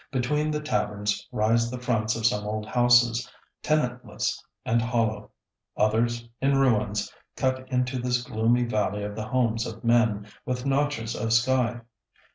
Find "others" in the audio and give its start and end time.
5.77-6.27